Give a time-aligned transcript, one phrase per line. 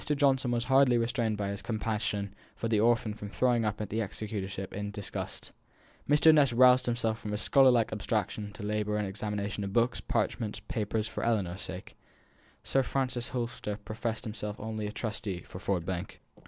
[0.15, 4.73] Johnson was hardly restrained by his compassion for the orphan from throwing up the executorship
[4.73, 5.51] in disgust.
[6.09, 6.33] Mr.
[6.33, 10.57] Ness roused himself from his scholarlike abstraction to labour at the examination of books, parchments,
[10.57, 11.95] and papers, for Ellinor's sake.
[12.63, 16.19] Sir Frank Holster professed himself only a trustee for Ford Bank.